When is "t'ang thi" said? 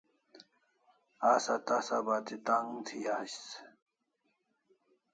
2.45-2.99